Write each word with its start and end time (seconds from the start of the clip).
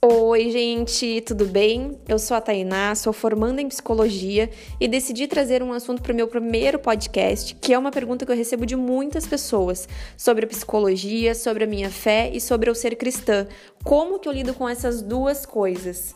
Oi, 0.00 0.52
gente, 0.52 1.20
tudo 1.22 1.44
bem? 1.44 1.98
Eu 2.08 2.20
sou 2.20 2.36
a 2.36 2.40
Tainá, 2.40 2.94
sou 2.94 3.12
formanda 3.12 3.60
em 3.60 3.66
psicologia 3.66 4.48
e 4.78 4.86
decidi 4.86 5.26
trazer 5.26 5.60
um 5.60 5.72
assunto 5.72 6.00
para 6.00 6.12
o 6.12 6.14
meu 6.14 6.28
primeiro 6.28 6.78
podcast, 6.78 7.52
que 7.56 7.74
é 7.74 7.78
uma 7.78 7.90
pergunta 7.90 8.24
que 8.24 8.30
eu 8.30 8.36
recebo 8.36 8.64
de 8.64 8.76
muitas 8.76 9.26
pessoas 9.26 9.88
sobre 10.16 10.44
a 10.44 10.48
psicologia, 10.48 11.34
sobre 11.34 11.64
a 11.64 11.66
minha 11.66 11.90
fé 11.90 12.30
e 12.32 12.40
sobre 12.40 12.70
eu 12.70 12.76
ser 12.76 12.94
cristã. 12.94 13.48
Como 13.82 14.20
que 14.20 14.28
eu 14.28 14.32
lido 14.32 14.54
com 14.54 14.68
essas 14.68 15.02
duas 15.02 15.44
coisas? 15.44 16.14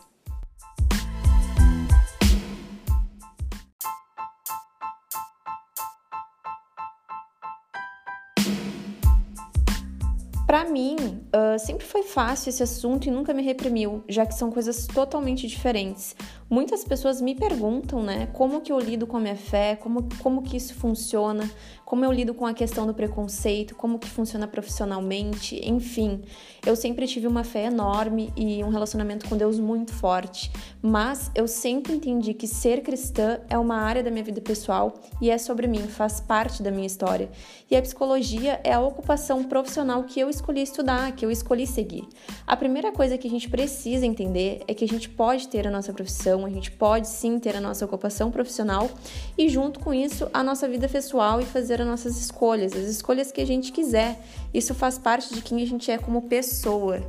Para 10.53 10.69
mim, 10.69 10.95
uh, 11.35 11.57
sempre 11.57 11.83
foi 11.83 12.03
fácil 12.03 12.49
esse 12.51 12.61
assunto 12.61 13.07
e 13.07 13.11
nunca 13.11 13.33
me 13.33 13.41
reprimiu, 13.41 14.03
já 14.07 14.23
que 14.23 14.35
são 14.35 14.51
coisas 14.51 14.85
totalmente 14.85 15.47
diferentes. 15.47 16.15
Muitas 16.49 16.83
pessoas 16.83 17.21
me 17.21 17.33
perguntam, 17.33 18.03
né, 18.03 18.27
como 18.33 18.61
que 18.61 18.71
eu 18.71 18.79
lido 18.79 19.07
com 19.07 19.17
a 19.17 19.19
minha 19.19 19.35
fé, 19.35 19.75
como, 19.75 20.07
como 20.21 20.41
que 20.41 20.57
isso 20.57 20.75
funciona, 20.75 21.49
como 21.85 22.03
eu 22.03 22.11
lido 22.11 22.33
com 22.33 22.45
a 22.45 22.53
questão 22.53 22.85
do 22.87 22.93
preconceito, 22.93 23.75
como 23.75 23.99
que 23.99 24.09
funciona 24.09 24.47
profissionalmente, 24.47 25.59
enfim. 25.63 26.21
Eu 26.65 26.75
sempre 26.75 27.07
tive 27.07 27.27
uma 27.27 27.43
fé 27.43 27.65
enorme 27.65 28.31
e 28.35 28.63
um 28.63 28.69
relacionamento 28.69 29.27
com 29.27 29.37
Deus 29.37 29.59
muito 29.59 29.93
forte, 29.93 30.51
mas 30.81 31.29
eu 31.35 31.47
sempre 31.47 31.93
entendi 31.93 32.33
que 32.33 32.47
ser 32.47 32.81
cristã 32.81 33.39
é 33.49 33.57
uma 33.57 33.75
área 33.75 34.01
da 34.03 34.09
minha 34.09 34.23
vida 34.23 34.41
pessoal 34.41 34.95
e 35.21 35.29
é 35.29 35.37
sobre 35.37 35.67
mim, 35.67 35.83
faz 35.87 36.19
parte 36.19 36.63
da 36.63 36.71
minha 36.71 36.87
história. 36.87 37.29
E 37.69 37.75
a 37.75 37.81
psicologia 37.81 38.59
é 38.63 38.73
a 38.73 38.81
ocupação 38.81 39.43
profissional 39.43 40.03
que 40.03 40.19
eu 40.19 40.29
escolhi 40.29 40.61
estudar, 40.61 41.11
que 41.13 41.25
eu 41.25 41.31
escolhi 41.31 41.67
seguir. 41.67 42.07
A 42.45 42.55
primeira 42.55 42.91
coisa 42.91 43.17
que 43.17 43.27
a 43.27 43.31
gente 43.31 43.49
precisa 43.49 44.05
entender 44.05 44.61
é 44.67 44.73
que 44.73 44.83
a 44.83 44.87
gente 44.87 45.09
pode 45.09 45.47
ter 45.47 45.67
a 45.67 45.71
nossa 45.71 45.93
profissão 45.93 46.32
a 46.45 46.49
gente 46.49 46.71
pode 46.71 47.07
sim 47.07 47.37
ter 47.37 47.55
a 47.55 47.61
nossa 47.61 47.85
ocupação 47.85 48.31
profissional 48.31 48.89
e, 49.37 49.47
junto 49.49 49.79
com 49.79 49.93
isso, 49.93 50.29
a 50.33 50.41
nossa 50.41 50.67
vida 50.67 50.87
pessoal 50.89 51.39
e 51.39 51.45
fazer 51.45 51.81
as 51.81 51.87
nossas 51.87 52.17
escolhas, 52.17 52.73
as 52.73 52.85
escolhas 52.85 53.31
que 53.31 53.41
a 53.41 53.45
gente 53.45 53.71
quiser. 53.71 54.19
Isso 54.53 54.73
faz 54.73 54.97
parte 54.97 55.33
de 55.33 55.41
quem 55.41 55.61
a 55.61 55.67
gente 55.67 55.91
é 55.91 55.97
como 55.97 56.23
pessoa. 56.23 57.01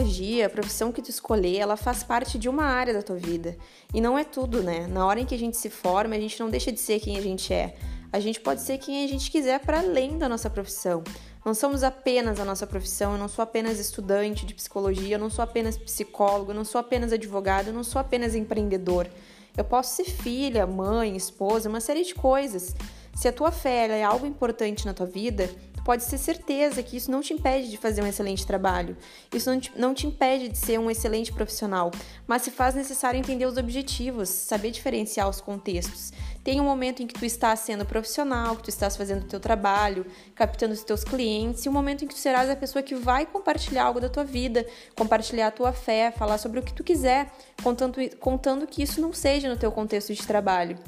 psicologia, 0.00 0.46
a 0.46 0.50
profissão 0.50 0.92
que 0.92 1.02
tu 1.02 1.10
escolher, 1.10 1.58
ela 1.58 1.76
faz 1.76 2.02
parte 2.02 2.38
de 2.38 2.48
uma 2.48 2.64
área 2.64 2.94
da 2.94 3.02
tua 3.02 3.16
vida. 3.16 3.56
E 3.92 4.00
não 4.00 4.18
é 4.18 4.24
tudo, 4.24 4.62
né? 4.62 4.86
Na 4.86 5.06
hora 5.06 5.20
em 5.20 5.26
que 5.26 5.34
a 5.34 5.38
gente 5.38 5.56
se 5.56 5.68
forma, 5.68 6.14
a 6.14 6.20
gente 6.20 6.38
não 6.40 6.48
deixa 6.48 6.72
de 6.72 6.80
ser 6.80 7.00
quem 7.00 7.18
a 7.18 7.20
gente 7.20 7.52
é. 7.52 7.74
A 8.12 8.18
gente 8.18 8.40
pode 8.40 8.60
ser 8.60 8.78
quem 8.78 9.04
a 9.04 9.08
gente 9.08 9.30
quiser 9.30 9.60
para 9.60 9.78
além 9.78 10.18
da 10.18 10.28
nossa 10.28 10.50
profissão. 10.50 11.04
Não 11.44 11.54
somos 11.54 11.82
apenas 11.82 12.40
a 12.40 12.44
nossa 12.44 12.66
profissão, 12.66 13.12
eu 13.12 13.18
não 13.18 13.28
sou 13.28 13.42
apenas 13.42 13.78
estudante 13.78 14.44
de 14.44 14.52
psicologia, 14.52 15.14
eu 15.14 15.18
não 15.18 15.30
sou 15.30 15.42
apenas 15.42 15.78
psicólogo, 15.78 16.50
eu 16.50 16.54
não 16.54 16.64
sou 16.64 16.80
apenas 16.80 17.12
advogado, 17.12 17.68
eu 17.68 17.72
não 17.72 17.84
sou 17.84 18.00
apenas 18.00 18.34
empreendedor. 18.34 19.08
Eu 19.56 19.64
posso 19.64 19.96
ser 19.96 20.04
filha, 20.04 20.66
mãe, 20.66 21.16
esposa, 21.16 21.68
uma 21.68 21.80
série 21.80 22.04
de 22.04 22.14
coisas. 22.14 22.74
Se 23.14 23.28
a 23.28 23.32
tua 23.32 23.50
fé 23.50 23.88
é 23.88 24.04
algo 24.04 24.26
importante 24.26 24.86
na 24.86 24.94
tua 24.94 25.06
vida, 25.06 25.50
tu 25.80 25.84
pode 25.84 26.06
ter 26.06 26.18
certeza 26.18 26.82
que 26.82 26.96
isso 26.96 27.10
não 27.10 27.20
te 27.20 27.32
impede 27.32 27.70
de 27.70 27.76
fazer 27.76 28.02
um 28.02 28.06
excelente 28.06 28.46
trabalho, 28.46 28.96
isso 29.34 29.50
não 29.50 29.58
te, 29.58 29.72
não 29.76 29.94
te 29.94 30.06
impede 30.06 30.48
de 30.48 30.58
ser 30.58 30.78
um 30.78 30.90
excelente 30.90 31.32
profissional, 31.32 31.90
mas 32.26 32.42
se 32.42 32.50
faz 32.50 32.74
necessário 32.74 33.18
entender 33.18 33.46
os 33.46 33.56
objetivos, 33.56 34.28
saber 34.28 34.70
diferenciar 34.70 35.28
os 35.28 35.40
contextos. 35.40 36.12
Tem 36.44 36.60
um 36.60 36.64
momento 36.64 37.02
em 37.02 37.06
que 37.06 37.14
tu 37.14 37.24
estás 37.24 37.60
sendo 37.60 37.84
profissional, 37.84 38.56
que 38.56 38.64
tu 38.64 38.70
estás 38.70 38.96
fazendo 38.96 39.24
o 39.24 39.28
teu 39.28 39.40
trabalho, 39.40 40.06
captando 40.34 40.72
os 40.72 40.82
teus 40.82 41.04
clientes, 41.04 41.64
e 41.64 41.68
um 41.68 41.72
momento 41.72 42.04
em 42.04 42.08
que 42.08 42.14
tu 42.14 42.20
serás 42.20 42.48
a 42.48 42.56
pessoa 42.56 42.82
que 42.82 42.94
vai 42.94 43.26
compartilhar 43.26 43.84
algo 43.84 44.00
da 44.00 44.08
tua 44.08 44.24
vida, 44.24 44.66
compartilhar 44.96 45.48
a 45.48 45.50
tua 45.50 45.72
fé, 45.72 46.10
falar 46.10 46.38
sobre 46.38 46.60
o 46.60 46.62
que 46.62 46.72
tu 46.72 46.84
quiser, 46.84 47.30
contando, 47.62 47.98
contando 48.18 48.66
que 48.66 48.82
isso 48.82 49.00
não 49.00 49.12
seja 49.12 49.48
no 49.48 49.56
teu 49.56 49.70
contexto 49.70 50.14
de 50.14 50.26
trabalho. 50.26 50.78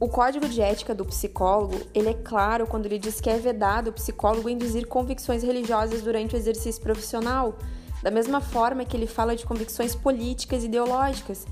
O 0.00 0.08
código 0.08 0.48
de 0.48 0.60
ética 0.60 0.94
do 0.94 1.04
psicólogo, 1.04 1.74
ele 1.92 2.10
é 2.10 2.14
claro 2.14 2.68
quando 2.68 2.86
ele 2.86 3.00
diz 3.00 3.20
que 3.20 3.28
é 3.28 3.36
vedado 3.36 3.88
o 3.88 3.92
psicólogo 3.92 4.48
induzir 4.48 4.86
convicções 4.86 5.42
religiosas 5.42 6.02
durante 6.02 6.36
o 6.36 6.38
exercício 6.38 6.80
profissional, 6.80 7.58
da 8.00 8.08
mesma 8.08 8.40
forma 8.40 8.84
que 8.84 8.96
ele 8.96 9.08
fala 9.08 9.34
de 9.34 9.44
convicções 9.44 9.96
políticas 9.96 10.62
e 10.62 10.66
ideológicas. 10.66 11.44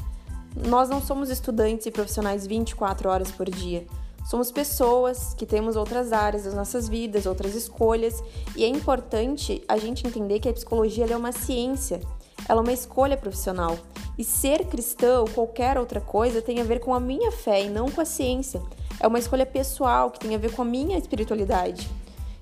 Nós 0.68 0.88
não 0.88 1.02
somos 1.02 1.28
estudantes 1.28 1.86
e 1.86 1.90
profissionais 1.90 2.46
24 2.46 3.08
horas 3.10 3.32
por 3.32 3.50
dia. 3.50 3.84
Somos 4.24 4.52
pessoas 4.52 5.34
que 5.34 5.44
temos 5.44 5.74
outras 5.74 6.12
áreas 6.12 6.44
das 6.44 6.54
nossas 6.54 6.88
vidas, 6.88 7.26
outras 7.26 7.56
escolhas, 7.56 8.22
e 8.54 8.62
é 8.62 8.68
importante 8.68 9.60
a 9.66 9.76
gente 9.76 10.06
entender 10.06 10.38
que 10.38 10.48
a 10.48 10.52
psicologia 10.52 11.04
é 11.04 11.16
uma 11.16 11.32
ciência, 11.32 12.00
ela 12.48 12.60
é 12.60 12.62
uma 12.62 12.72
escolha 12.72 13.16
profissional. 13.16 13.78
E 14.18 14.24
ser 14.24 14.66
cristã 14.66 15.20
ou 15.20 15.28
qualquer 15.28 15.78
outra 15.78 16.00
coisa 16.00 16.40
tem 16.40 16.60
a 16.60 16.64
ver 16.64 16.80
com 16.80 16.94
a 16.94 17.00
minha 17.00 17.30
fé 17.30 17.64
e 17.64 17.68
não 17.68 17.90
com 17.90 18.00
a 18.00 18.04
ciência. 18.04 18.62
É 18.98 19.06
uma 19.06 19.18
escolha 19.18 19.44
pessoal 19.44 20.10
que 20.10 20.20
tem 20.20 20.34
a 20.34 20.38
ver 20.38 20.52
com 20.52 20.62
a 20.62 20.64
minha 20.64 20.96
espiritualidade. 20.96 21.88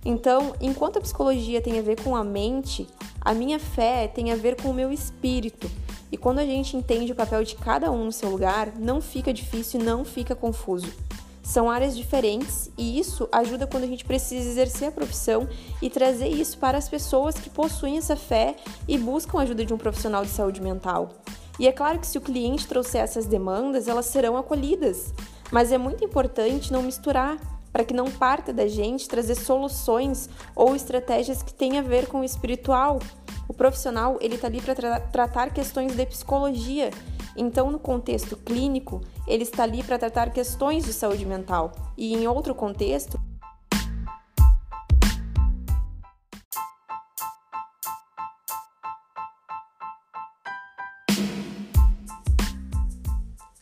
Então, 0.04 0.54
enquanto 0.60 0.98
a 0.98 1.00
psicologia 1.00 1.60
tem 1.60 1.78
a 1.78 1.82
ver 1.82 2.00
com 2.02 2.14
a 2.14 2.22
mente, 2.22 2.86
a 3.20 3.32
minha 3.32 3.58
fé 3.58 4.06
tem 4.06 4.30
a 4.30 4.36
ver 4.36 4.60
com 4.60 4.68
o 4.68 4.74
meu 4.74 4.92
espírito. 4.92 5.68
E 6.12 6.16
quando 6.16 6.38
a 6.38 6.44
gente 6.44 6.76
entende 6.76 7.10
o 7.10 7.16
papel 7.16 7.42
de 7.42 7.56
cada 7.56 7.90
um 7.90 8.04
no 8.04 8.12
seu 8.12 8.28
lugar, 8.28 8.72
não 8.78 9.00
fica 9.00 9.32
difícil, 9.32 9.80
não 9.80 10.04
fica 10.04 10.34
confuso. 10.34 10.92
São 11.44 11.70
áreas 11.70 11.94
diferentes 11.94 12.70
e 12.76 12.98
isso 12.98 13.28
ajuda 13.30 13.66
quando 13.66 13.84
a 13.84 13.86
gente 13.86 14.04
precisa 14.04 14.48
exercer 14.48 14.88
a 14.88 14.92
profissão 14.92 15.46
e 15.82 15.90
trazer 15.90 16.28
isso 16.28 16.56
para 16.56 16.78
as 16.78 16.88
pessoas 16.88 17.34
que 17.34 17.50
possuem 17.50 17.98
essa 17.98 18.16
fé 18.16 18.56
e 18.88 18.96
buscam 18.96 19.38
a 19.38 19.42
ajuda 19.42 19.62
de 19.62 19.74
um 19.74 19.78
profissional 19.78 20.24
de 20.24 20.30
saúde 20.30 20.62
mental. 20.62 21.10
E 21.58 21.68
é 21.68 21.72
claro 21.72 21.98
que 21.98 22.06
se 22.06 22.16
o 22.16 22.22
cliente 22.22 22.66
trouxer 22.66 23.02
essas 23.02 23.26
demandas, 23.26 23.86
elas 23.86 24.06
serão 24.06 24.38
acolhidas, 24.38 25.12
mas 25.52 25.70
é 25.70 25.76
muito 25.76 26.02
importante 26.02 26.72
não 26.72 26.82
misturar 26.82 27.38
para 27.70 27.84
que 27.84 27.92
não 27.92 28.10
parta 28.10 28.50
da 28.50 28.66
gente 28.66 29.06
trazer 29.06 29.34
soluções 29.34 30.30
ou 30.56 30.74
estratégias 30.74 31.42
que 31.42 31.52
tenham 31.52 31.84
a 31.84 31.88
ver 31.88 32.06
com 32.06 32.20
o 32.20 32.24
espiritual. 32.24 33.00
O 33.46 33.52
profissional 33.52 34.16
ele 34.22 34.36
está 34.36 34.46
ali 34.46 34.62
para 34.62 34.74
tra 34.74 35.00
tratar 35.00 35.52
questões 35.52 35.94
de 35.94 36.06
psicologia. 36.06 36.90
Então, 37.36 37.70
no 37.70 37.78
contexto 37.78 38.36
clínico, 38.36 39.00
ele 39.26 39.42
está 39.42 39.64
ali 39.64 39.82
para 39.82 39.98
tratar 39.98 40.30
questões 40.30 40.84
de 40.84 40.92
saúde 40.92 41.26
mental. 41.26 41.72
E 41.96 42.14
em 42.14 42.26
outro 42.26 42.54
contexto, 42.54 43.18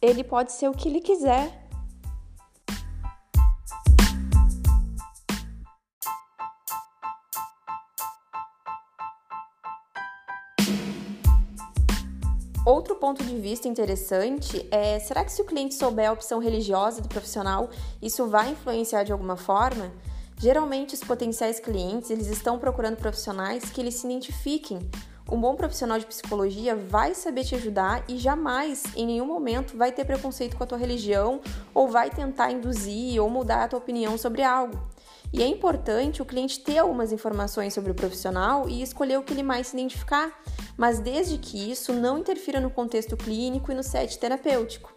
ele 0.01 0.25
pode 0.25 0.53
ser 0.53 0.69
o 0.69 0.73
que 0.73 0.89
ele 0.89 1.01
quiser. 1.01 1.62
Outro 12.65 12.95
ponto 12.95 13.25
de 13.25 13.37
vista 13.39 13.67
interessante 13.67 14.67
é: 14.71 14.99
será 14.99 15.25
que 15.25 15.33
se 15.33 15.43
o 15.43 15.45
cliente 15.45 15.75
souber 15.75 16.09
a 16.09 16.13
opção 16.13 16.39
religiosa 16.39 17.01
do 17.01 17.09
profissional, 17.09 17.69
isso 18.01 18.27
vai 18.27 18.51
influenciar 18.51 19.03
de 19.03 19.13
alguma 19.13 19.37
forma? 19.37 19.93
Geralmente, 20.39 20.95
os 20.95 21.01
potenciais 21.01 21.59
clientes 21.61 22.11
eles 22.11 22.29
estão 22.29 22.59
procurando 22.59 22.97
profissionais 22.97 23.65
que 23.65 23.81
eles 23.81 23.95
se 23.95 24.07
identifiquem 24.07 24.89
um 25.33 25.41
bom 25.41 25.55
profissional 25.55 25.99
de 25.99 26.05
psicologia 26.05 26.77
vai 26.77 27.15
saber 27.15 27.45
te 27.45 27.55
ajudar 27.55 28.05
e 28.07 28.19
jamais, 28.19 28.83
em 28.95 29.07
nenhum 29.07 29.27
momento, 29.27 29.79
vai 29.79 29.91
ter 29.91 30.05
preconceito 30.05 30.57
com 30.57 30.65
a 30.65 30.67
tua 30.67 30.77
religião 30.77 31.41
ou 31.73 31.89
vai 31.89 32.11
tentar 32.11 32.51
induzir 32.51 33.19
ou 33.19 33.31
mudar 33.31 33.65
a 33.65 33.69
tua 33.69 33.79
opinião 33.79 34.19
sobre 34.19 34.43
algo. 34.43 34.79
E 35.33 35.43
é 35.43 35.47
importante 35.47 36.21
o 36.21 36.27
cliente 36.27 36.61
ter 36.61 36.77
algumas 36.77 37.11
informações 37.11 37.73
sobre 37.73 37.91
o 37.91 37.95
profissional 37.95 38.69
e 38.69 38.83
escolher 38.83 39.17
o 39.17 39.23
que 39.23 39.33
ele 39.33 39.43
mais 39.43 39.69
se 39.69 39.77
identificar, 39.77 40.31
mas 40.77 40.99
desde 40.99 41.39
que 41.39 41.71
isso 41.71 41.95
não 41.95 42.19
interfira 42.19 42.61
no 42.61 42.71
contexto 42.71 43.17
clínico 43.17 43.73
e 43.73 43.75
no 43.75 43.83
set 43.83 44.19
terapêutico. 44.19 44.93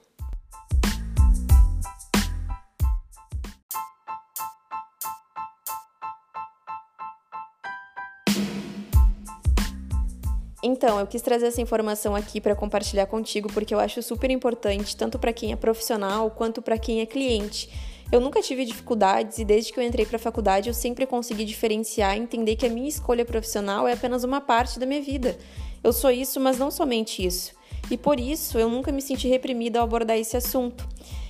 Então, 10.62 11.00
eu 11.00 11.08
quis 11.08 11.22
trazer 11.22 11.46
essa 11.46 11.62
informação 11.62 12.16
aqui 12.16 12.42
para 12.42 12.56
compartilhar 12.56 13.06
contigo 13.06 13.48
porque 13.54 13.74
eu 13.74 13.80
acho 13.80 14.02
super 14.02 14.32
importante, 14.32 14.98
tanto 14.98 15.18
para 15.18 15.32
quem 15.32 15.54
é 15.54 15.56
profissional 15.56 16.30
quanto 16.32 16.62
para 16.62 16.78
quem 16.78 17.00
é 17.00 17.06
cliente. 17.06 17.70
Eu 18.16 18.22
nunca 18.22 18.42
tive 18.42 18.64
dificuldades 18.64 19.40
e 19.40 19.44
desde 19.44 19.74
que 19.74 19.78
eu 19.78 19.84
entrei 19.84 20.06
para 20.06 20.16
a 20.16 20.20
faculdade 20.20 20.70
eu 20.70 20.74
sempre 20.74 21.06
consegui 21.06 21.44
diferenciar 21.44 22.16
e 22.16 22.22
entender 22.22 22.56
que 22.56 22.66
a 22.66 22.70
minha 22.70 22.88
escolha 22.88 23.26
profissional 23.26 23.86
é 23.86 23.92
apenas 23.92 24.24
uma 24.24 24.40
parte 24.40 24.80
da 24.80 24.86
minha 24.86 25.02
vida. 25.02 25.38
Eu 25.84 25.92
sou 25.92 26.10
isso, 26.10 26.40
mas 26.40 26.58
não 26.58 26.72
somente 26.72 27.26
isso. 27.26 27.52
E 27.92 27.98
por 27.98 28.18
isso 28.18 28.58
eu 28.58 28.70
nunca 28.70 28.90
me 28.90 29.02
senti 29.02 29.28
reprimida 29.28 29.80
ao 29.80 29.84
abordar 29.84 30.18
esse 30.18 30.38
assunto. 30.38 30.88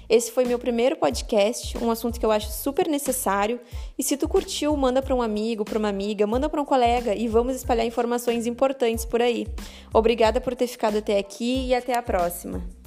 Esse 0.08 0.32
foi 0.32 0.46
meu 0.46 0.60
primeiro 0.60 0.96
podcast, 0.96 1.76
um 1.80 1.90
assunto 1.90 2.20
que 2.20 2.26
eu 2.28 2.32
acho 2.32 2.52
super 2.52 2.88
necessário. 2.88 3.60
E 3.98 4.04
se 4.04 4.16
tu 4.16 4.30
curtiu, 4.30 4.78
manda 4.78 5.02
para 5.02 5.16
um 5.16 5.24
amigo, 5.24 5.66
para 5.66 5.80
uma 5.80 5.90
amiga, 5.90 6.28
manda 6.28 6.48
para 6.48 6.62
um 6.62 6.66
colega 6.66 7.16
e 7.16 7.28
vamos 7.28 7.56
espalhar 7.56 7.88
informações 7.88 8.46
importantes 8.46 9.06
por 9.06 9.24
aí. 9.24 9.48
Obrigada 9.92 10.40
por 10.40 10.54
ter 10.56 10.68
ficado 10.68 11.00
até 11.00 11.18
aqui 11.18 11.66
e 11.66 11.74
até 11.74 11.98
a 11.98 12.04
próxima. 12.04 12.85